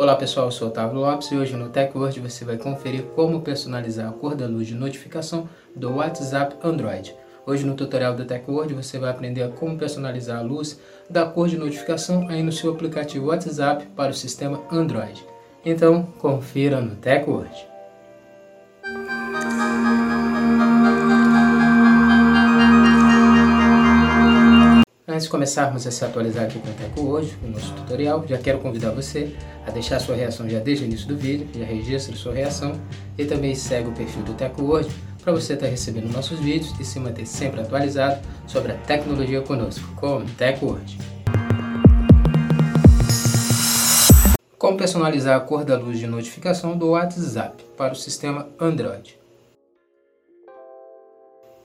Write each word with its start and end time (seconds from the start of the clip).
Olá 0.00 0.16
pessoal, 0.16 0.46
eu 0.46 0.50
sou 0.50 0.68
Otávio 0.68 0.98
Lopes 0.98 1.30
e 1.30 1.36
hoje 1.36 1.54
no 1.54 1.68
TechWord 1.68 2.20
você 2.20 2.42
vai 2.42 2.56
conferir 2.56 3.02
como 3.14 3.42
personalizar 3.42 4.08
a 4.08 4.12
cor 4.12 4.34
da 4.34 4.46
luz 4.46 4.66
de 4.66 4.74
notificação 4.74 5.46
do 5.76 5.96
WhatsApp 5.96 6.56
Android. 6.66 7.14
Hoje 7.46 7.66
no 7.66 7.74
tutorial 7.74 8.14
do 8.14 8.24
TechWord 8.24 8.72
você 8.72 8.98
vai 8.98 9.10
aprender 9.10 9.46
como 9.56 9.76
personalizar 9.76 10.38
a 10.38 10.42
luz 10.42 10.80
da 11.10 11.26
cor 11.26 11.48
de 11.48 11.58
notificação 11.58 12.26
aí 12.30 12.42
no 12.42 12.50
seu 12.50 12.72
aplicativo 12.72 13.26
WhatsApp 13.26 13.88
para 13.94 14.12
o 14.12 14.14
sistema 14.14 14.62
Android. 14.72 15.22
Então, 15.66 16.04
confira 16.18 16.80
no 16.80 16.96
TechWord. 16.96 17.69
Antes 25.20 25.26
de 25.26 25.32
começarmos 25.32 25.86
a 25.86 25.90
se 25.90 26.02
atualizar 26.02 26.44
aqui 26.44 26.58
com 26.58 26.70
o 26.70 26.72
Teco 26.72 27.02
hoje, 27.02 27.36
no 27.42 27.50
nosso 27.50 27.74
tutorial, 27.74 28.24
já 28.26 28.38
quero 28.38 28.58
convidar 28.58 28.90
você 28.90 29.36
a 29.66 29.70
deixar 29.70 30.00
sua 30.00 30.16
reação 30.16 30.48
já 30.48 30.58
desde 30.60 30.82
o 30.82 30.86
início 30.86 31.06
do 31.06 31.14
vídeo, 31.14 31.46
já 31.54 31.62
registre 31.62 32.16
sua 32.16 32.32
reação 32.32 32.72
e 33.18 33.26
também 33.26 33.54
segue 33.54 33.90
o 33.90 33.92
perfil 33.92 34.22
do 34.22 34.32
Teco 34.32 34.62
hoje 34.62 34.88
para 35.22 35.30
você 35.34 35.52
estar 35.52 35.66
recebendo 35.66 36.10
nossos 36.10 36.40
vídeos 36.40 36.74
e 36.80 36.86
se 36.86 36.98
manter 36.98 37.26
sempre 37.26 37.60
atualizado 37.60 38.18
sobre 38.46 38.72
a 38.72 38.76
tecnologia 38.76 39.42
conosco, 39.42 39.86
com 39.96 40.20
o 40.20 40.24
Teco 40.24 40.72
hoje. 40.72 40.96
Como 44.56 44.78
personalizar 44.78 45.36
a 45.36 45.40
cor 45.40 45.66
da 45.66 45.76
luz 45.76 45.98
de 45.98 46.06
notificação 46.06 46.78
do 46.78 46.92
WhatsApp 46.92 47.62
para 47.76 47.92
o 47.92 47.96
sistema 47.96 48.48
Android. 48.58 49.19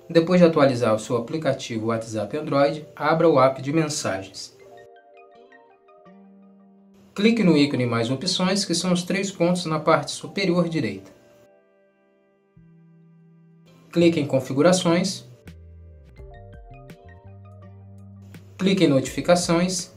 Depois 0.10 0.40
de 0.40 0.46
atualizar 0.46 0.94
o 0.94 1.00
seu 1.00 1.18
aplicativo 1.18 1.88
WhatsApp 1.88 2.38
Android, 2.38 2.88
abra 2.96 3.28
o 3.28 3.40
app 3.40 3.62
de 3.62 3.74
mensagens. 3.74 4.56
Clique 7.16 7.44
no 7.44 7.58
ícone 7.58 7.86
Mais 7.86 8.12
Opções, 8.12 8.66
que 8.66 8.76
são 8.76 8.92
os 8.92 9.04
três 9.04 9.32
pontos 9.32 9.66
na 9.66 9.80
parte 9.80 10.12
superior 10.12 10.68
direita. 10.68 11.12
Clique 13.90 14.20
em 14.20 14.28
Configurações. 14.28 15.26
Clique 18.58 18.84
em 18.84 18.90
Notificações. 18.90 19.94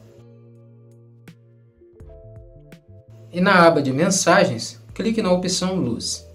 E 3.31 3.41
na 3.41 3.67
aba 3.67 3.81
de 3.81 3.91
Mensagens, 3.91 4.81
clique 4.95 5.21
na 5.21 5.31
opção 5.31 5.75
Luz. 5.75 6.28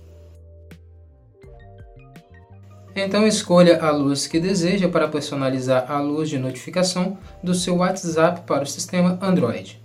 Então 2.96 3.26
escolha 3.26 3.82
a 3.82 3.90
luz 3.90 4.28
que 4.28 4.38
deseja 4.38 4.88
para 4.88 5.08
personalizar 5.08 5.90
a 5.90 5.98
luz 5.98 6.28
de 6.30 6.38
notificação 6.38 7.18
do 7.42 7.52
seu 7.52 7.78
WhatsApp 7.78 8.42
para 8.46 8.62
o 8.62 8.66
sistema 8.66 9.18
Android. 9.20 9.82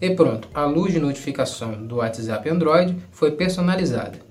E 0.00 0.10
pronto, 0.10 0.48
a 0.54 0.64
luz 0.64 0.92
de 0.92 1.00
notificação 1.00 1.84
do 1.84 1.96
WhatsApp 1.96 2.48
Android 2.48 2.96
foi 3.10 3.32
personalizada. 3.32 4.24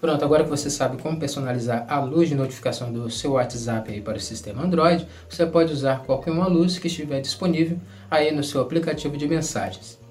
Pronto, 0.00 0.24
agora 0.24 0.44
que 0.44 0.50
você 0.50 0.70
sabe 0.70 1.02
como 1.02 1.18
personalizar 1.18 1.84
a 1.90 2.00
luz 2.00 2.30
de 2.30 2.34
notificação 2.34 2.90
do 2.90 3.10
seu 3.10 3.32
WhatsApp 3.32 3.92
aí 3.92 4.00
para 4.00 4.16
o 4.16 4.20
sistema 4.20 4.62
Android, 4.62 5.06
você 5.28 5.44
pode 5.44 5.74
usar 5.74 6.04
qualquer 6.04 6.30
uma 6.30 6.46
luz 6.46 6.78
que 6.78 6.86
estiver 6.86 7.20
disponível 7.20 7.78
aí 8.10 8.34
no 8.34 8.42
seu 8.42 8.62
aplicativo 8.62 9.14
de 9.18 9.28
mensagens. 9.28 10.07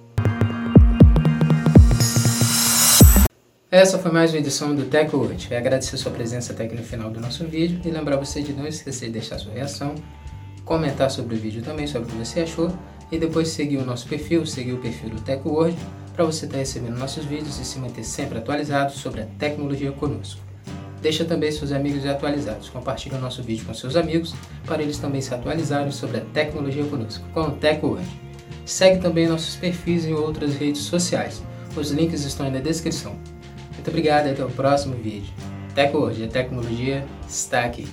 Essa 3.69 3.99
foi 3.99 4.13
mais 4.13 4.31
uma 4.31 4.39
edição 4.39 4.73
do 4.73 4.85
TechWord. 4.85 5.49
Eu 5.51 5.57
agradecer 5.57 5.97
sua 5.97 6.09
presença 6.09 6.53
até 6.53 6.63
aqui 6.63 6.73
no 6.73 6.83
final 6.83 7.09
do 7.09 7.19
nosso 7.19 7.43
vídeo 7.43 7.81
e 7.83 7.89
lembrar 7.89 8.15
você 8.15 8.41
de 8.41 8.53
não 8.53 8.65
esquecer 8.65 9.07
de 9.07 9.11
deixar 9.11 9.37
sua 9.37 9.51
reação, 9.51 9.93
comentar 10.63 11.11
sobre 11.11 11.35
o 11.35 11.37
vídeo 11.37 11.61
também, 11.61 11.85
sobre 11.85 12.07
o 12.07 12.11
que 12.13 12.17
você 12.17 12.39
achou 12.39 12.71
e 13.11 13.19
depois 13.19 13.49
seguir 13.49 13.75
o 13.75 13.85
nosso 13.85 14.07
perfil, 14.07 14.45
seguir 14.45 14.71
o 14.71 14.77
perfil 14.77 15.09
do 15.09 15.19
TechWord 15.19 15.75
para 16.13 16.23
você 16.23 16.45
estar 16.45 16.59
recebendo 16.59 16.97
nossos 16.97 17.25
vídeos 17.25 17.59
e 17.59 17.65
se 17.65 17.77
manter 17.77 18.05
sempre 18.05 18.37
atualizado 18.37 18.93
sobre 18.93 19.23
a 19.23 19.25
tecnologia 19.37 19.91
conosco. 19.91 20.39
Deixa 21.01 21.25
também 21.25 21.51
seus 21.51 21.73
amigos 21.73 22.05
atualizados. 22.05 22.69
Compartilhe 22.69 23.15
o 23.15 23.19
nosso 23.19 23.43
vídeo 23.43 23.65
com 23.65 23.73
seus 23.73 23.97
amigos 23.97 24.33
para 24.65 24.81
eles 24.81 24.97
também 24.97 25.19
se 25.19 25.33
atualizarem 25.33 25.91
sobre 25.91 26.19
a 26.19 26.21
tecnologia 26.21 26.85
conosco, 26.85 27.27
com 27.33 27.41
o 27.41 27.51
TechWord. 27.51 28.07
Segue 28.65 29.01
também 29.01 29.27
nossos 29.27 29.57
perfis 29.57 30.05
em 30.05 30.13
outras 30.13 30.55
redes 30.55 30.83
sociais. 30.83 31.43
Os 31.75 31.91
links 31.91 32.23
estão 32.23 32.45
aí 32.45 32.51
na 32.51 32.59
descrição. 32.59 33.36
Muito 33.77 33.89
obrigado 33.89 34.27
e 34.27 34.31
até 34.31 34.43
o 34.43 34.49
próximo 34.49 34.95
vídeo. 34.95 35.31
Até 35.71 35.95
hoje, 35.95 36.25
a 36.25 36.27
tecnologia 36.27 37.05
está 37.29 37.63
aqui. 37.63 37.87